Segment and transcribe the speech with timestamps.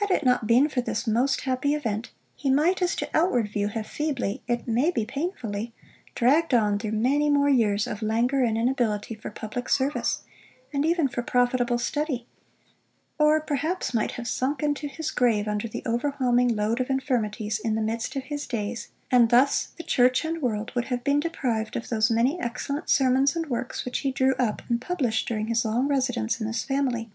[0.00, 3.68] Had it not been for this most happy event, he might as to outward view,
[3.68, 5.74] have feebly, it may be painfully,
[6.14, 10.22] dragged on through many more years of languor and inability for public service,
[10.72, 12.26] and even for profitable study,
[13.18, 17.74] or perhaps might have sunk into his grave under the overwhelming load of infirmities, in
[17.74, 21.76] the midst of his days; and thus the church and world would have been deprived
[21.76, 25.62] of those many excellent sermons and works which he drew up and published during his
[25.66, 27.10] long residence in this family.